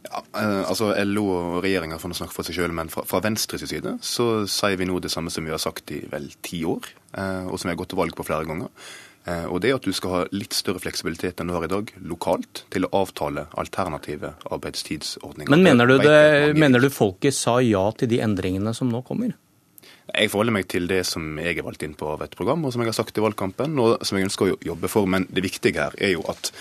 Ja, 0.07 0.23
eh, 0.39 0.63
altså 0.69 0.93
LO 1.05 1.25
og 1.35 1.57
regjeringa 1.65 1.99
får 1.99 2.15
snakke 2.21 2.37
for 2.37 2.47
seg 2.47 2.61
sjøl, 2.61 2.75
men 2.77 2.91
fra, 2.93 3.03
fra 3.09 3.21
Venstres 3.25 3.67
side 3.67 3.97
så 4.05 4.47
sier 4.51 4.79
vi 4.79 4.87
nå 4.89 5.01
det 5.03 5.11
samme 5.13 5.33
som 5.35 5.47
vi 5.47 5.55
har 5.55 5.63
sagt 5.63 5.91
i 5.95 6.05
vel 6.13 6.31
ti 6.47 6.63
år, 6.69 6.87
eh, 7.19 7.45
og 7.51 7.59
som 7.59 7.69
vi 7.69 7.75
har 7.75 7.81
gått 7.83 7.95
til 7.95 8.01
valg 8.01 8.17
på 8.17 8.27
flere 8.27 8.47
ganger. 8.49 8.71
Eh, 9.27 9.47
og 9.51 9.59
det 9.63 9.73
er 9.73 9.81
at 9.81 9.87
du 9.87 9.95
skal 9.97 10.13
ha 10.13 10.21
litt 10.31 10.55
større 10.55 10.81
fleksibilitet 10.83 11.41
enn 11.43 11.51
du 11.51 11.57
har 11.57 11.67
i 11.67 11.71
dag 11.71 11.91
lokalt 12.07 12.63
til 12.71 12.87
å 12.87 12.93
avtale 13.03 13.49
alternative 13.59 14.37
arbeidstidsordninger. 14.55 15.51
Men 15.51 15.67
mener 15.67 15.91
du, 15.91 15.97
det, 15.99 16.55
mener 16.59 16.83
du 16.83 16.93
folket 16.95 17.35
sa 17.35 17.59
ja 17.65 17.89
til 17.99 18.13
de 18.13 18.23
endringene 18.23 18.75
som 18.77 18.93
nå 18.93 19.03
kommer? 19.07 19.35
Jeg 20.15 20.31
forholder 20.31 20.55
meg 20.55 20.69
til 20.71 20.87
det 20.87 21.01
som 21.09 21.39
jeg 21.43 21.59
er 21.59 21.67
valgt 21.67 21.83
inn 21.83 21.97
på 21.99 22.09
av 22.13 22.23
et 22.23 22.37
program, 22.39 22.63
og 22.65 22.73
som 22.73 22.83
jeg 22.83 22.93
har 22.93 22.97
sagt 22.99 23.17
i 23.19 23.25
valgkampen, 23.25 23.79
og 23.83 24.05
som 24.07 24.19
jeg 24.19 24.29
ønsker 24.29 24.53
å 24.53 24.59
jobbe 24.69 24.91
for. 24.91 25.09
Men 25.11 25.27
det 25.35 25.43
viktige 25.43 25.83
her 25.83 25.97
er 25.99 26.15
jo 26.15 26.23
at 26.31 26.53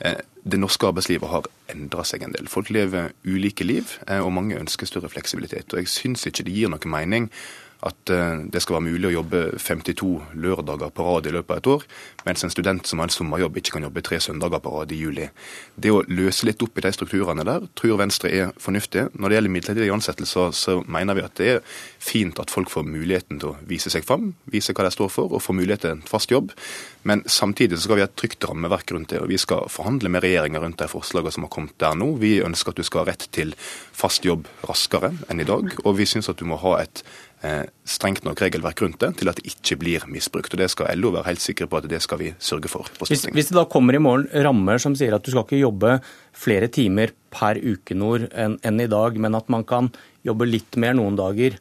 eh, 0.00 0.22
det 0.44 0.60
norske 0.60 0.88
arbeidslivet 0.88 1.28
har 1.28 1.48
endra 1.72 2.04
seg 2.08 2.24
en 2.24 2.32
del. 2.36 2.48
Folk 2.48 2.72
lever 2.72 3.12
ulike 3.28 3.66
liv, 3.66 3.98
eh, 4.08 4.24
og 4.24 4.32
mange 4.36 4.56
ønsker 4.56 4.88
større 4.88 5.12
fleksibilitet. 5.12 5.68
Og 5.72 5.82
jeg 5.82 5.92
syns 5.92 6.24
ikke 6.30 6.46
det 6.48 6.56
gir 6.56 6.72
noe 6.72 6.94
mening 6.96 7.28
at 7.84 8.10
eh, 8.12 8.44
det 8.48 8.62
skal 8.62 8.78
være 8.78 8.86
mulig 8.86 9.10
å 9.10 9.14
jobbe 9.18 9.42
52 9.60 10.10
lørdager 10.40 10.92
på 10.94 11.04
rad 11.06 11.28
i 11.28 11.34
løpet 11.34 11.52
av 11.52 11.60
et 11.60 11.70
år, 11.74 11.84
mens 12.24 12.44
en 12.44 12.52
student 12.52 12.86
som 12.88 13.00
har 13.00 13.10
en 13.10 13.14
sommerjobb 13.14 13.58
ikke 13.60 13.76
kan 13.76 13.86
jobbe 13.86 14.04
tre 14.06 14.20
søndager 14.24 14.62
på 14.64 14.72
rad 14.72 14.94
i 14.94 15.00
juli. 15.00 15.28
Det 15.76 15.92
å 15.92 16.02
løse 16.08 16.48
litt 16.48 16.62
opp 16.64 16.80
i 16.80 16.86
de 16.86 16.94
strukturene 16.96 17.44
der 17.46 17.68
tror 17.76 18.00
Venstre 18.00 18.32
er 18.32 18.54
fornuftig. 18.60 19.08
Når 19.12 19.28
det 19.28 19.38
gjelder 19.38 19.54
midlertidige 19.58 19.98
ansettelser, 19.98 20.56
så 20.56 20.78
mener 20.88 21.18
vi 21.18 21.26
at 21.26 21.36
det 21.40 21.50
er 21.56 21.78
fint 22.02 22.40
at 22.40 22.52
folk 22.52 22.72
får 22.72 22.88
muligheten 22.88 23.42
til 23.42 23.52
å 23.52 23.58
vise 23.68 23.92
seg 23.92 24.06
fram, 24.08 24.32
vise 24.50 24.72
hva 24.72 24.88
de 24.88 24.94
står 24.94 25.12
for, 25.12 25.32
og 25.32 25.44
få 25.44 25.56
mulighet 25.56 25.84
til 25.84 25.96
en 25.96 26.04
fast 26.08 26.32
jobb. 26.32 26.54
Men 27.04 27.20
samtidig 27.28 27.82
skal 27.82 27.98
vi 27.98 28.04
ha 28.04 28.08
et 28.08 28.16
trygt 28.16 28.46
rammeverk 28.48 28.94
rundt 28.96 29.12
det. 29.12 29.20
og 29.20 29.28
Vi 29.28 29.38
skal 29.40 29.68
forhandle 29.68 30.08
med 30.08 30.24
regjeringa 30.24 30.62
rundt 30.62 30.80
de 30.80 30.88
forslagene 30.88 31.34
som 31.34 31.44
har 31.44 31.52
kommet 31.52 31.76
der 31.82 31.98
nå. 32.00 32.14
Vi 32.22 32.38
ønsker 32.44 32.72
at 32.72 32.80
du 32.80 32.86
skal 32.86 33.04
ha 33.04 33.10
rett 33.12 33.28
til 33.36 33.52
fast 33.92 34.24
jobb 34.24 34.48
raskere 34.64 35.12
enn 35.28 35.44
i 35.44 35.48
dag. 35.48 35.68
Og 35.84 35.98
vi 36.00 36.08
syns 36.08 36.30
at 36.32 36.40
du 36.40 36.48
må 36.48 36.56
ha 36.64 36.78
et 36.80 37.04
strengt 37.84 38.24
nok 38.24 38.40
regelverk 38.40 38.80
rundt 38.82 39.02
det 39.02 39.10
til 39.20 39.28
at 39.30 39.38
det 39.38 39.50
ikke 39.50 39.76
blir 39.80 40.06
misbrukt. 40.08 40.54
og 40.54 40.60
Det 40.62 40.70
skal 40.72 40.96
LO 40.98 41.12
være 41.14 41.28
helt 41.28 41.42
sikre 41.44 41.68
på 41.68 41.80
at 41.80 41.88
det 41.90 42.00
skal 42.04 42.20
vi 42.20 42.30
sørge 42.38 42.70
for. 42.72 42.88
Hvis, 43.04 43.26
hvis, 43.28 43.50
det 43.50 43.58
da 43.58 43.66
kommer 43.70 43.96
i 43.96 44.02
morgen 44.02 44.28
rammer 44.46 44.80
som 44.80 44.96
sier 44.96 45.16
at 45.16 45.24
du 45.24 45.32
skal 45.32 45.44
ikke 45.44 45.60
jobbe 45.60 45.98
flere 46.32 46.70
timer 46.72 47.12
per 47.34 47.60
ukenord 47.60 48.28
enn, 48.32 48.56
enn 48.64 48.80
i 48.80 48.88
dag, 48.90 49.18
men 49.20 49.36
at 49.36 49.50
man 49.52 49.66
kan 49.68 49.92
jobbe 50.24 50.48
litt 50.48 50.78
mer 50.80 50.96
noen 50.96 51.18
dager, 51.20 51.58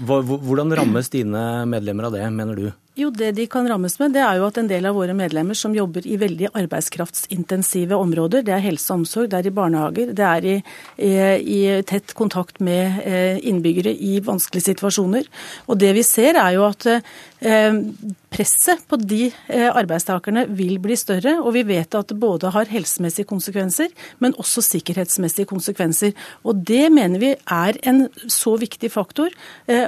hvordan 0.00 0.72
rammes 0.74 1.12
dine 1.12 1.44
medlemmer 1.70 2.08
av 2.08 2.16
det, 2.16 2.24
mener 2.34 2.58
du? 2.58 2.70
Jo, 2.94 3.08
Det 3.10 3.32
de 3.34 3.46
kan 3.50 3.66
rammes 3.66 3.96
med, 3.98 4.12
det 4.14 4.20
er 4.22 4.36
jo 4.38 4.44
at 4.46 4.58
en 4.60 4.68
del 4.70 4.86
av 4.86 4.94
våre 4.94 5.16
medlemmer 5.18 5.56
som 5.58 5.72
jobber 5.74 6.04
i 6.06 6.14
veldig 6.14 6.52
arbeidskraftsintensive 6.54 7.96
områder, 7.98 8.44
det 8.46 8.54
er 8.54 8.62
helse 8.62 8.86
og 8.92 9.00
omsorg, 9.00 9.32
det 9.32 9.40
er 9.40 9.48
i 9.50 9.54
barnehager, 9.56 10.12
det 10.14 10.28
er 10.28 10.46
i, 10.46 10.54
i, 11.02 11.58
tett 11.90 12.14
kontakt 12.14 12.62
med 12.62 13.00
eh, 13.02 13.42
innbyggere 13.50 13.90
i 13.90 14.20
vanskelige 14.22 14.68
situasjoner. 14.68 15.26
Og 15.66 15.80
det 15.82 15.90
vi 15.98 16.06
ser 16.06 16.38
er 16.38 16.54
jo 16.54 16.68
at 16.68 16.86
eh, 16.86 17.74
presset 18.34 18.82
på 18.90 18.98
de 18.98 19.28
eh, 19.30 19.68
arbeidstakerne 19.70 20.42
vil 20.58 20.80
bli 20.82 20.96
større, 20.98 21.36
og 21.40 21.54
vi 21.54 21.62
vet 21.68 21.94
at 21.94 22.08
det 22.10 22.16
både 22.20 22.50
har 22.54 22.66
helsemessige 22.70 23.26
konsekvenser, 23.30 23.88
men 24.22 24.34
også 24.40 24.60
sikkerhetsmessige 24.64 25.46
konsekvenser. 25.50 26.12
Og 26.42 26.54
det 26.66 26.92
mener 26.92 27.18
vi 27.22 27.32
er 27.34 27.72
en 27.86 28.08
så 28.30 28.56
viktig 28.60 28.90
faktor, 28.92 29.28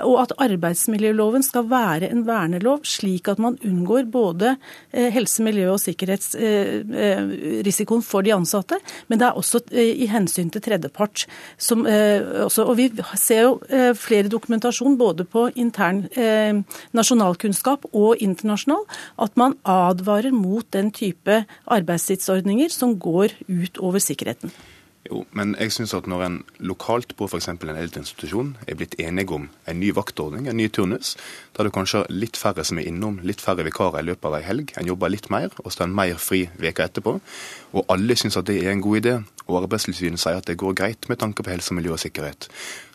og 0.07 0.21
at 0.23 0.33
arbeidsmiljøloven 0.47 1.43
skal 1.45 1.71
være 1.71 2.11
en 2.11 2.27
vernelov 2.27 2.81
slik 2.87 3.29
at 3.31 3.39
man 3.43 3.59
unngår 3.67 4.05
både 4.13 4.57
eh, 4.93 5.15
helse-, 5.15 5.43
miljø- 5.47 5.73
og 5.73 5.81
sikkerhetsrisikoen 5.83 8.03
for 8.07 8.21
de 8.27 8.35
ansatte, 8.37 8.77
men 9.09 9.19
det 9.21 9.27
er 9.29 9.35
også 9.41 9.59
eh, 9.73 9.93
i 10.05 10.07
hensyn 10.11 10.51
til 10.55 10.63
tredjepart. 10.63 11.17
Som, 11.59 11.87
også, 11.87 12.65
og 12.69 12.77
vi 12.79 12.87
ser 13.19 13.43
jo 13.47 13.61
flere 13.99 14.29
dokumentasjon 14.31 14.99
både 14.99 15.25
på 15.29 15.51
intern 15.59 16.09
nasjonalkunnskap 16.97 17.85
og 17.93 18.17
internasjonal 18.17 18.36
at 18.45 19.37
man 19.37 19.57
advarer 19.65 20.33
mot 20.33 20.67
den 20.73 20.91
type 20.91 21.45
arbeidstidsordninger 21.67 22.69
som 22.69 22.99
går 22.99 23.29
ut 23.49 23.79
over 23.79 23.99
sikkerheten. 23.99 24.53
Jo, 25.07 25.23
men 25.39 25.55
jeg 25.61 25.73
synes 25.75 25.93
at 25.95 26.07
når 26.11 26.23
en 26.25 26.37
lokalt 26.59 27.13
på 27.19 27.29
f.eks. 27.29 27.49
en 27.53 27.61
eldreinstitusjon 27.77 28.57
er 28.67 28.79
blitt 28.79 28.97
enige 28.99 29.35
om 29.37 29.45
en 29.69 29.79
ny 29.79 29.93
vaktordning, 29.95 30.49
en 30.49 30.59
ny 30.59 30.67
turnus, 30.73 31.15
da 31.55 31.63
er 31.63 31.69
det 31.69 31.75
kanskje 31.77 32.03
litt 32.11 32.39
færre 32.41 32.65
som 32.67 32.81
er 32.81 32.89
innom, 32.91 33.21
litt 33.23 33.45
færre 33.45 33.67
vikarer 33.67 34.03
i 34.03 34.09
løpet 34.09 34.27
av 34.27 34.39
ei 34.41 34.43
helg, 34.47 34.75
en 34.75 34.91
jobber 34.91 35.13
litt 35.13 35.31
mer 35.31 35.55
og 35.63 35.71
står 35.71 35.87
en 35.87 35.97
mer 36.01 36.19
fri 36.23 36.47
veka 36.59 36.89
etterpå, 36.89 37.19
og 37.77 37.93
alle 37.93 38.17
syns 38.19 38.39
at 38.41 38.49
det 38.51 38.59
er 38.65 38.73
en 38.73 38.83
god 38.83 39.03
idé, 39.03 39.15
og 39.47 39.61
Arbeidstilsynet 39.61 40.19
sier 40.19 40.41
at 40.41 40.49
det 40.49 40.59
går 40.59 40.75
greit 40.75 41.07
med 41.11 41.21
tanke 41.23 41.45
på 41.45 41.53
helse, 41.53 41.75
miljø 41.77 41.93
og 41.95 42.03
sikkerhet, 42.03 42.49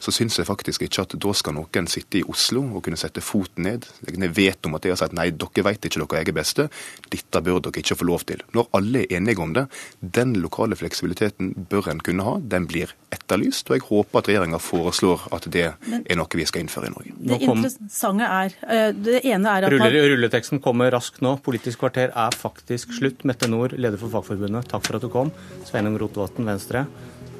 så 0.03 0.11
syns 0.11 0.35
jeg 0.39 0.49
faktisk 0.49 0.83
ikke 0.83 1.05
at 1.05 1.15
da 1.23 1.33
skal 1.37 1.55
noen 1.55 1.87
sitte 1.91 2.19
i 2.19 2.25
Oslo 2.27 2.63
og 2.65 2.83
kunne 2.83 2.99
sette 2.99 3.23
foten 3.23 3.63
ned, 3.67 3.87
legge 4.03 4.19
ned 4.19 4.35
veto 4.35 4.67
om 4.67 4.75
at 4.75 4.83
de 4.83 4.91
har 4.91 4.99
sagt 4.99 5.15
nei, 5.15 5.29
dere 5.31 5.65
vet 5.69 5.87
ikke 5.87 6.03
dere 6.03 6.25
er 6.25 6.35
beste, 6.35 6.67
dette 7.13 7.43
bør 7.45 7.61
dere 7.63 7.83
ikke 7.83 7.99
få 8.01 8.09
lov 8.09 8.25
til. 8.27 8.43
Når 8.57 8.67
alle 8.77 9.05
er 9.05 9.15
enige 9.19 9.43
om 9.43 9.55
det, 9.55 9.67
den 10.01 10.35
lokale 10.43 10.75
fleksibiliteten 10.75 11.53
bør 11.71 11.91
en 11.93 12.00
kunne 12.05 12.25
ha, 12.25 12.33
den 12.39 12.65
blir 12.69 12.91
etterlyst. 13.13 13.69
Og 13.69 13.77
jeg 13.77 13.85
håper 13.87 14.21
at 14.21 14.29
regjeringa 14.31 14.59
foreslår 14.61 15.27
at 15.35 15.47
det 15.53 15.67
er 15.69 16.19
noe 16.19 16.39
vi 16.39 16.47
skal 16.49 16.65
innføre 16.65 16.89
i 16.89 16.93
Norge. 16.95 17.13
Det 17.31 17.39
interessante 17.45 18.27
er 18.27 18.57
eh, 18.67 18.89
Det 18.95 19.21
ene 19.27 19.55
er 19.55 19.67
at 19.67 19.77
man 19.81 19.95
Rulleteksten 20.13 20.61
kommer 20.63 20.91
raskt 20.93 21.21
nå. 21.25 21.37
Politisk 21.45 21.83
kvarter 21.83 22.13
er 22.15 22.37
faktisk 22.37 22.95
slutt. 22.97 23.25
Mette 23.27 23.49
Nord, 23.51 23.77
leder 23.77 24.01
for 24.01 24.13
Fagforbundet, 24.13 24.69
takk 24.71 24.87
for 24.87 24.99
at 24.99 25.05
du 25.05 25.11
kom. 25.13 25.33
Sveinung 25.67 25.99
Rotevatn, 26.01 26.47
Venstre. 26.47 26.85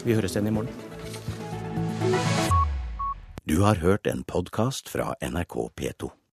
Vi 0.05 0.17
høres 0.17 0.37
igjen 0.37 0.49
i 0.51 0.55
morgen. 0.55 0.89
Du 3.45 3.61
har 3.65 3.81
hørt 3.81 4.07
en 4.07 4.23
podkast 4.23 4.89
fra 4.89 5.13
NRK 5.21 5.55
P2. 5.75 6.11